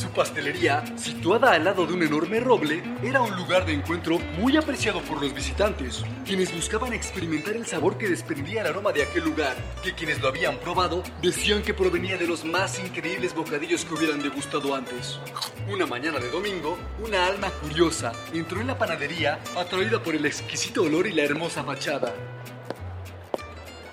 Su 0.00 0.08
pastelería, 0.08 0.82
situada 0.96 1.52
al 1.52 1.64
lado 1.64 1.84
de 1.84 1.92
un 1.92 2.02
enorme 2.02 2.40
roble, 2.40 2.82
era 3.02 3.20
un 3.20 3.36
lugar 3.36 3.66
de 3.66 3.74
encuentro 3.74 4.18
muy 4.38 4.56
apreciado 4.56 5.02
por 5.02 5.20
los 5.20 5.34
visitantes, 5.34 6.02
quienes 6.24 6.54
buscaban 6.54 6.94
experimentar 6.94 7.54
el 7.54 7.66
sabor 7.66 7.98
que 7.98 8.08
desprendía 8.08 8.62
el 8.62 8.68
aroma 8.68 8.92
de 8.92 9.02
aquel 9.02 9.24
lugar, 9.24 9.54
que 9.84 9.94
quienes 9.94 10.18
lo 10.22 10.28
habían 10.28 10.56
probado 10.56 11.02
decían 11.20 11.60
que 11.60 11.74
provenía 11.74 12.16
de 12.16 12.26
los 12.26 12.46
más 12.46 12.78
increíbles 12.78 13.34
bocadillos 13.34 13.84
que 13.84 13.92
hubieran 13.92 14.22
degustado 14.22 14.74
antes. 14.74 15.20
Una 15.68 15.84
mañana 15.84 16.18
de 16.18 16.30
domingo, 16.30 16.78
una 17.04 17.26
alma 17.26 17.50
curiosa 17.50 18.12
entró 18.32 18.58
en 18.58 18.68
la 18.68 18.78
panadería 18.78 19.38
atraída 19.54 20.02
por 20.02 20.14
el 20.14 20.24
exquisito 20.24 20.84
olor 20.84 21.08
y 21.08 21.12
la 21.12 21.24
hermosa 21.24 21.62
fachada. 21.62 22.14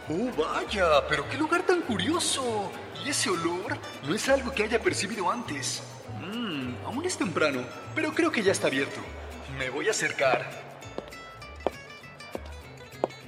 ¡Oh, 0.07 0.31
vaya! 0.41 1.05
¡Pero 1.09 1.27
qué 1.27 1.37
lugar 1.37 1.63
tan 1.63 1.81
curioso! 1.81 2.71
¿Y 3.05 3.09
ese 3.09 3.29
olor? 3.29 3.77
No 4.07 4.15
es 4.15 4.29
algo 4.29 4.53
que 4.53 4.63
haya 4.63 4.81
percibido 4.81 5.29
antes. 5.29 5.83
Aún 6.87 7.05
es 7.05 7.17
temprano, 7.17 7.65
pero 7.93 8.13
creo 8.13 8.31
que 8.31 8.41
ya 8.41 8.53
está 8.53 8.67
abierto. 8.67 9.01
Me 9.59 9.69
voy 9.69 9.89
a 9.89 9.91
acercar. 9.91 10.49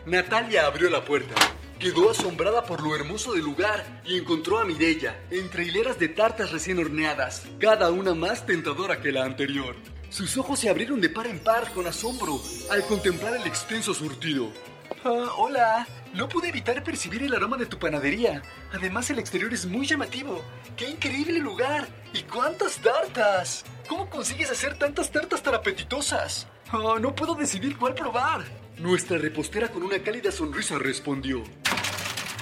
Natalia 0.06 0.66
abrió 0.66 0.90
la 0.90 1.04
puerta. 1.04 1.36
Quedó 1.78 2.10
asombrada 2.10 2.64
por 2.64 2.82
lo 2.82 2.96
hermoso 2.96 3.34
del 3.34 3.44
lugar 3.44 4.02
y 4.06 4.18
encontró 4.18 4.60
a 4.60 4.66
Mirella 4.66 5.20
entre 5.30 5.66
hileras 5.66 6.00
de 6.00 6.08
tartas 6.08 6.52
recién 6.52 6.80
horneadas, 6.80 7.44
cada 7.60 7.92
una 7.92 8.16
más 8.16 8.46
tentadora 8.46 9.02
que 9.02 9.12
la 9.12 9.26
anterior. 9.26 9.76
Sus 10.10 10.38
ojos 10.38 10.58
se 10.58 10.70
abrieron 10.70 11.02
de 11.02 11.10
par 11.10 11.28
en 11.28 11.40
par 11.40 11.70
con 11.74 11.86
asombro 11.86 12.42
al 12.72 12.86
contemplar 12.86 13.36
el 13.36 13.46
extenso 13.46 13.94
surtido. 13.94 14.54
Ah, 15.04 15.34
hola, 15.38 15.88
no 16.14 16.28
pude 16.28 16.50
evitar 16.50 16.84
percibir 16.84 17.24
el 17.24 17.34
aroma 17.34 17.58
de 17.58 17.66
tu 17.66 17.80
panadería. 17.80 18.42
Además, 18.74 19.10
el 19.10 19.20
exterior 19.20 19.54
es 19.54 19.66
muy 19.66 19.86
llamativo. 19.86 20.44
¡Qué 20.76 20.90
increíble 20.90 21.40
lugar! 21.40 21.88
¿Y 22.14 22.24
cuántas 22.24 22.78
tartas? 22.78 23.64
¿Cómo 23.88 24.10
consigues 24.10 24.52
hacer 24.52 24.78
tantas 24.78 25.12
tartas 25.12 25.42
tan 25.42 25.56
apetitosas? 25.56 26.48
Oh, 26.74 27.00
no 27.00 27.16
puedo 27.16 27.36
decidir 27.36 27.78
cuál 27.78 27.96
probar. 27.96 28.44
Nuestra 28.78 29.18
repostera 29.18 29.70
con 29.70 29.84
una 29.84 30.00
cálida 30.00 30.32
sonrisa 30.32 30.78
respondió. 30.78 31.44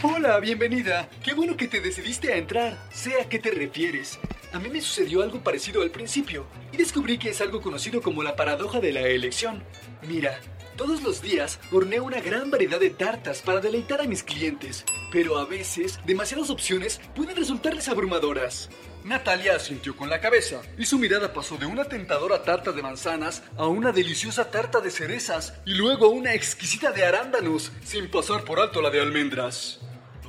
Hola, 0.01 0.39
bienvenida. 0.39 1.09
Qué 1.23 1.33
bueno 1.33 1.57
que 1.57 1.67
te 1.67 1.81
decidiste 1.81 2.33
a 2.33 2.37
entrar. 2.37 2.77
Sé 2.91 3.21
a 3.21 3.29
qué 3.29 3.39
te 3.39 3.51
refieres. 3.51 4.19
A 4.53 4.59
mí 4.59 4.69
me 4.69 4.81
sucedió 4.81 5.21
algo 5.21 5.41
parecido 5.41 5.81
al 5.81 5.91
principio 5.91 6.45
y 6.71 6.77
descubrí 6.77 7.17
que 7.17 7.29
es 7.29 7.41
algo 7.41 7.61
conocido 7.61 8.01
como 8.01 8.23
la 8.23 8.35
paradoja 8.35 8.79
de 8.79 8.93
la 8.93 9.01
elección. 9.01 9.63
Mira, 10.07 10.39
todos 10.77 11.01
los 11.01 11.21
días 11.21 11.59
horneo 11.71 12.03
una 12.03 12.21
gran 12.21 12.51
variedad 12.51 12.79
de 12.79 12.91
tartas 12.91 13.41
para 13.41 13.59
deleitar 13.59 13.99
a 13.99 14.05
mis 14.05 14.23
clientes, 14.23 14.85
pero 15.11 15.37
a 15.37 15.45
veces 15.45 15.99
demasiadas 16.05 16.49
opciones 16.49 17.01
pueden 17.15 17.35
resultarles 17.35 17.89
abrumadoras. 17.89 18.69
Natalia 19.03 19.55
asintió 19.55 19.95
con 19.97 20.09
la 20.09 20.21
cabeza 20.21 20.61
y 20.77 20.85
su 20.85 20.99
mirada 20.99 21.33
pasó 21.33 21.57
de 21.57 21.65
una 21.65 21.85
tentadora 21.85 22.43
tarta 22.43 22.71
de 22.71 22.83
manzanas 22.83 23.41
a 23.57 23.65
una 23.65 23.91
deliciosa 23.91 24.51
tarta 24.51 24.79
de 24.79 24.91
cerezas 24.91 25.55
y 25.65 25.73
luego 25.73 26.05
a 26.05 26.09
una 26.09 26.33
exquisita 26.33 26.91
de 26.91 27.05
arándanos, 27.05 27.71
sin 27.83 28.09
pasar 28.11 28.43
por 28.43 28.59
alto 28.59 28.81
la 28.81 28.89
de 28.89 29.01
almendras. 29.01 29.79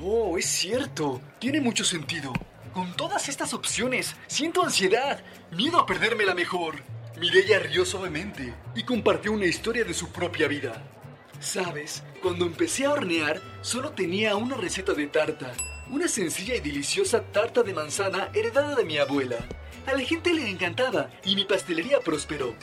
Oh, 0.00 0.38
es 0.38 0.47
cierto, 0.47 1.21
tiene 1.38 1.61
mucho 1.61 1.85
sentido. 1.85 2.33
Con 2.73 2.95
todas 2.95 3.28
estas 3.28 3.52
opciones, 3.52 4.14
siento 4.28 4.62
ansiedad, 4.62 5.23
miedo 5.50 5.78
a 5.78 5.87
perderme 5.87 6.25
la 6.25 6.35
mejor. 6.35 6.76
Mireya 7.20 7.58
rió 7.58 7.84
suavemente 7.84 8.54
y 8.76 8.84
compartió 8.84 9.32
una 9.32 9.46
historia 9.46 9.82
de 9.82 9.92
su 9.92 10.12
propia 10.12 10.46
vida. 10.46 10.84
Sabes, 11.40 12.04
cuando 12.22 12.46
empecé 12.46 12.84
a 12.84 12.92
hornear, 12.92 13.40
solo 13.60 13.90
tenía 13.90 14.37
una 14.37 14.56
receta 14.56 14.94
de 14.94 15.08
tarta. 15.08 15.52
Una 15.90 16.06
sencilla 16.06 16.54
y 16.54 16.60
deliciosa 16.60 17.22
tarta 17.32 17.64
de 17.64 17.75
manzana 17.75 18.28
heredada 18.34 18.76
de 18.76 18.84
mi 18.84 18.98
abuela. 18.98 19.37
A 19.87 19.94
la 19.94 20.00
gente 20.00 20.32
le 20.32 20.48
encantaba 20.48 21.10
y 21.25 21.34
mi 21.34 21.44
pastelería 21.44 21.98
prosperó. 22.00 22.54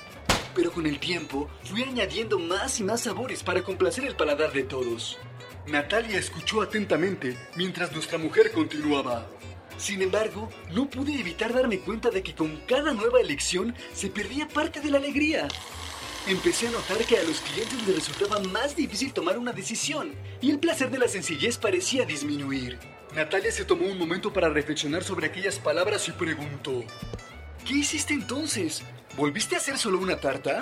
Pero 0.54 0.72
con 0.72 0.86
el 0.86 1.00
tiempo 1.00 1.50
fui 1.66 1.84
añadiendo 1.84 2.40
más 2.40 2.80
y 2.80 2.84
más 2.84 3.02
sabores 3.02 3.44
para 3.44 3.62
complacer 3.62 4.06
el 4.06 4.16
paladar 4.16 4.54
de 4.54 4.64
todos. 4.64 5.18
Natalia 5.68 6.18
escuchó 6.18 6.62
atentamente 6.62 7.36
mientras 7.58 7.92
nuestra 7.92 8.18
mujer 8.18 8.52
continuaba. 8.52 9.28
Sin 9.78 10.02
embargo, 10.02 10.50
no 10.72 10.90
pude 10.90 11.20
evitar 11.20 11.54
darme 11.54 11.80
cuenta 11.80 12.10
de 12.10 12.24
que 12.24 12.34
con 12.34 12.58
cada 12.68 12.94
nueva 12.94 13.20
elección 13.20 13.76
se 13.94 14.10
perdía 14.10 14.48
parte 14.48 14.80
de 14.80 14.90
la 14.90 14.98
alegría. 14.98 15.48
Empecé 16.28 16.68
a 16.68 16.72
notar 16.72 16.98
que 17.06 17.18
a 17.18 17.24
los 17.24 17.40
clientes 17.42 17.86
les 17.86 17.96
resultaba 17.96 18.40
más 18.40 18.76
difícil 18.76 19.14
tomar 19.14 19.38
una 19.38 19.52
decisión 19.52 20.14
y 20.42 20.50
el 20.50 20.60
placer 20.60 20.90
de 20.90 20.98
la 20.98 21.08
sencillez 21.08 21.58
parecía 21.58 22.06
disminuir. 22.06 22.80
Natalia 23.14 23.52
se 23.52 23.66
tomó 23.66 23.86
un 23.86 23.98
momento 23.98 24.34
para 24.34 24.50
reflexionar 24.50 25.04
sobre 25.04 25.28
aquellas 25.28 25.60
palabras 25.60 26.08
y 26.08 26.12
preguntó, 26.12 26.84
¿Qué 27.66 27.76
hiciste 27.76 28.14
entonces? 28.14 28.82
¿Volviste 29.16 29.56
a 29.56 29.60
hacer 29.60 29.78
solo 29.78 30.00
una 30.00 30.18
tarta? 30.18 30.62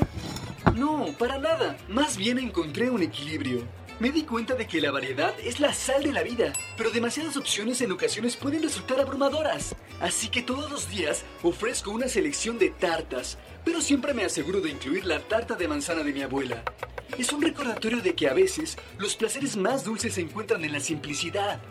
No, 0.76 1.08
para 1.18 1.38
nada. 1.38 1.78
Más 1.88 2.18
bien 2.18 2.40
encontré 2.40 2.90
un 2.90 3.02
equilibrio. 3.02 3.64
Me 4.00 4.12
di 4.12 4.24
cuenta 4.24 4.56
de 4.56 4.68
que 4.68 4.82
la 4.82 4.92
variedad 4.92 5.34
es 5.40 5.60
la 5.60 5.72
sal 5.74 6.04
de 6.04 6.12
la 6.12 6.24
vida, 6.24 6.52
pero 6.76 6.90
demasiadas 6.90 7.38
opciones 7.38 7.80
en 7.82 7.92
ocasiones 7.92 8.36
pueden 8.36 8.64
resultar 8.64 9.00
abrumadoras. 9.00 9.76
Así 10.02 10.30
que 10.30 10.42
todos 10.42 10.70
los 10.70 10.90
días 10.90 11.24
ofrezco 11.44 11.92
una 11.92 12.08
selección 12.08 12.58
de 12.58 12.70
tartas, 12.72 13.38
pero 13.64 13.82
siempre 13.82 14.14
me 14.14 14.26
aseguro 14.26 14.62
de 14.62 14.72
incluir 14.72 15.06
la 15.06 15.20
tarta 15.20 15.56
de 15.56 15.68
manzana 15.68 16.04
de 16.04 16.12
mi 16.12 16.22
abuela. 16.24 16.64
Es 17.18 17.32
un 17.32 17.42
recordatorio 17.42 18.02
de 18.02 18.16
que 18.16 18.28
a 18.28 18.34
veces 18.34 18.78
los 18.98 19.16
placeres 19.16 19.56
más 19.56 19.84
dulces 19.84 20.16
se 20.16 20.22
encuentran 20.22 20.66
en 20.66 20.74
la 20.74 20.80
simplicidad. 20.80 21.62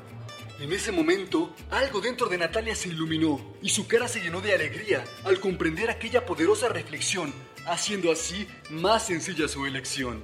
En 0.60 0.72
ese 0.72 0.92
momento, 0.92 1.52
algo 1.70 2.00
dentro 2.00 2.28
de 2.28 2.38
Natalia 2.38 2.76
se 2.76 2.88
iluminó 2.88 3.56
y 3.60 3.70
su 3.70 3.88
cara 3.88 4.06
se 4.06 4.20
llenó 4.20 4.40
de 4.40 4.54
alegría 4.54 5.04
al 5.24 5.40
comprender 5.40 5.90
aquella 5.90 6.24
poderosa 6.24 6.68
reflexión, 6.68 7.34
haciendo 7.66 8.12
así 8.12 8.46
más 8.70 9.06
sencilla 9.06 9.48
su 9.48 9.66
elección. 9.66 10.22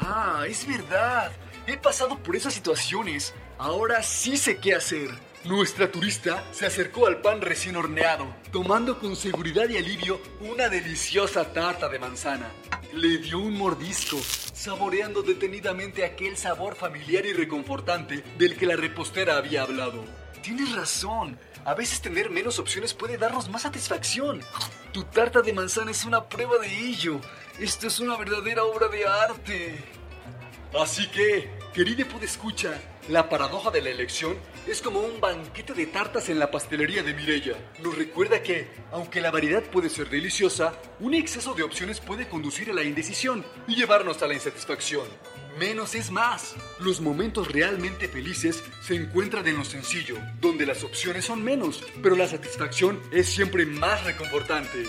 Ah, 0.00 0.44
es 0.48 0.66
verdad. 0.66 1.32
He 1.66 1.76
pasado 1.76 2.18
por 2.18 2.36
esas 2.36 2.54
situaciones. 2.54 3.34
Ahora 3.58 4.02
sí 4.02 4.36
sé 4.36 4.58
qué 4.58 4.74
hacer. 4.74 5.10
Nuestra 5.44 5.90
turista 5.90 6.44
se 6.52 6.66
acercó 6.66 7.06
al 7.06 7.20
pan 7.20 7.40
recién 7.40 7.76
horneado, 7.76 8.26
tomando 8.50 8.98
con 8.98 9.14
seguridad 9.16 9.68
y 9.68 9.76
alivio 9.76 10.20
una 10.40 10.68
deliciosa 10.68 11.52
tarta 11.52 11.88
de 11.88 11.98
manzana. 11.98 12.50
Le 12.92 13.18
dio 13.18 13.38
un 13.38 13.54
mordisco, 13.54 14.18
saboreando 14.18 15.22
detenidamente 15.22 16.04
aquel 16.04 16.36
sabor 16.36 16.74
familiar 16.74 17.24
y 17.24 17.32
reconfortante 17.32 18.24
del 18.36 18.56
que 18.56 18.66
la 18.66 18.76
repostera 18.76 19.36
había 19.36 19.62
hablado. 19.62 20.04
Tienes 20.42 20.74
razón. 20.74 21.38
A 21.64 21.74
veces 21.74 22.00
tener 22.00 22.30
menos 22.30 22.58
opciones 22.58 22.94
puede 22.94 23.18
darnos 23.18 23.48
más 23.48 23.62
satisfacción. 23.62 24.40
Tu 24.92 25.04
tarta 25.04 25.42
de 25.42 25.52
manzana 25.52 25.90
es 25.90 26.04
una 26.04 26.28
prueba 26.28 26.58
de 26.58 26.78
ello. 26.78 27.20
Esto 27.60 27.88
es 27.88 27.98
una 27.98 28.16
verdadera 28.16 28.62
obra 28.62 28.86
de 28.86 29.04
arte. 29.04 29.84
Así 30.78 31.08
que, 31.08 31.50
querida 31.74 32.06
escucha, 32.22 32.80
la 33.08 33.28
paradoja 33.28 33.72
de 33.72 33.82
la 33.82 33.90
elección 33.90 34.36
es 34.64 34.80
como 34.80 35.00
un 35.00 35.20
banquete 35.20 35.74
de 35.74 35.86
tartas 35.86 36.28
en 36.28 36.38
la 36.38 36.52
pastelería 36.52 37.02
de 37.02 37.14
Mirella. 37.14 37.56
Nos 37.82 37.98
recuerda 37.98 38.44
que, 38.44 38.68
aunque 38.92 39.20
la 39.20 39.32
variedad 39.32 39.64
puede 39.64 39.90
ser 39.90 40.08
deliciosa, 40.08 40.72
un 41.00 41.14
exceso 41.14 41.52
de 41.52 41.64
opciones 41.64 41.98
puede 41.98 42.28
conducir 42.28 42.70
a 42.70 42.74
la 42.74 42.84
indecisión 42.84 43.44
y 43.66 43.74
llevarnos 43.74 44.22
a 44.22 44.28
la 44.28 44.34
insatisfacción. 44.34 45.08
Menos 45.58 45.96
es 45.96 46.12
más. 46.12 46.54
Los 46.78 47.00
momentos 47.00 47.50
realmente 47.50 48.06
felices 48.06 48.62
se 48.86 48.94
encuentran 48.94 49.48
en 49.48 49.56
lo 49.56 49.64
sencillo, 49.64 50.16
donde 50.40 50.64
las 50.64 50.84
opciones 50.84 51.24
son 51.24 51.42
menos, 51.42 51.82
pero 52.04 52.14
la 52.14 52.28
satisfacción 52.28 53.00
es 53.10 53.28
siempre 53.28 53.66
más 53.66 54.04
reconfortante. 54.04 54.84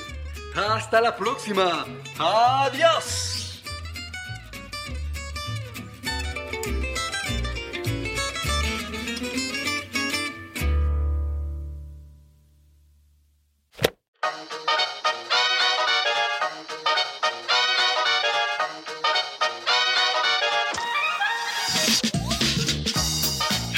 Hasta 0.56 1.02
la 1.02 1.16
próxima. 1.16 1.86
Adiós. 2.18 3.40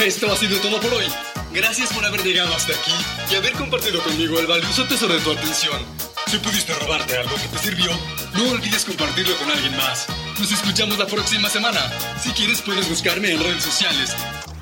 Esto 0.03 0.31
ha 0.31 0.35
sido 0.35 0.57
todo 0.61 0.79
por 0.81 0.91
hoy. 0.95 1.05
Gracias 1.53 1.93
por 1.93 2.03
haber 2.03 2.23
llegado 2.23 2.55
hasta 2.55 2.73
aquí 2.73 2.91
y 3.31 3.35
haber 3.35 3.53
compartido 3.53 4.01
conmigo 4.01 4.39
el 4.39 4.47
valioso 4.47 4.87
tesoro 4.87 5.13
de 5.13 5.19
tu 5.19 5.31
atención. 5.31 6.00
Si 6.31 6.37
pudiste 6.37 6.73
robarte 6.75 7.17
algo 7.17 7.35
que 7.35 7.47
te 7.49 7.57
sirvió, 7.57 7.91
no 8.35 8.51
olvides 8.51 8.85
compartirlo 8.85 9.35
con 9.35 9.51
alguien 9.51 9.75
más. 9.75 10.07
Nos 10.39 10.49
escuchamos 10.49 10.97
la 10.97 11.05
próxima 11.05 11.49
semana. 11.49 11.81
Si 12.23 12.29
quieres 12.29 12.61
puedes 12.61 12.87
buscarme 12.87 13.33
en 13.33 13.43
redes 13.43 13.61
sociales. 13.61 14.15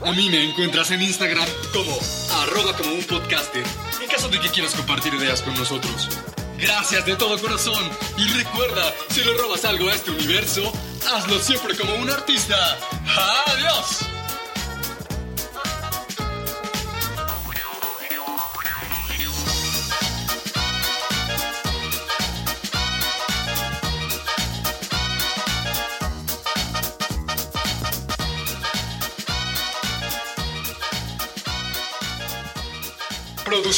A 0.04 0.12
mí 0.12 0.32
me 0.32 0.46
encuentras 0.46 0.90
en 0.90 1.04
Instagram 1.04 1.48
como 1.72 1.96
arroba 2.42 2.76
como 2.76 2.94
un 2.94 3.04
podcaster, 3.04 3.64
en 4.02 4.08
caso 4.08 4.30
de 4.30 4.40
que 4.40 4.50
quieras 4.50 4.74
compartir 4.74 5.14
ideas 5.14 5.44
con 5.44 5.54
nosotros. 5.54 6.10
Gracias 6.58 7.06
de 7.06 7.16
todo 7.16 7.40
corazón 7.40 7.88
y 8.18 8.28
recuerda, 8.30 8.92
si 9.12 9.24
le 9.24 9.38
robas 9.38 9.64
algo 9.64 9.90
a 9.90 9.94
este 9.94 10.10
universo, 10.10 10.74
hazlo 11.14 11.38
siempre 11.38 11.78
como 11.78 11.94
un 11.98 12.10
artista. 12.10 12.80
¡Adiós! 13.46 14.19